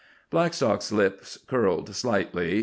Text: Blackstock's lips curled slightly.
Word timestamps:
Blackstock's 0.31 0.91
lips 0.91 1.37
curled 1.45 1.93
slightly. 1.95 2.59